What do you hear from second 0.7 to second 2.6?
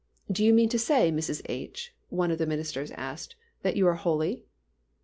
say, Mrs. H——," one of the